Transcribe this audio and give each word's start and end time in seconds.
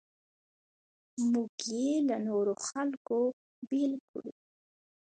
موږ 1.31 1.53
یې 1.73 1.89
له 2.07 2.17
نورو 2.27 2.53
خلکو 2.67 3.19
بېل 3.67 3.93
کړو. 4.09 4.31